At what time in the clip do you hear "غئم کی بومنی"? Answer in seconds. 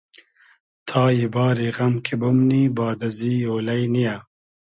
1.77-2.63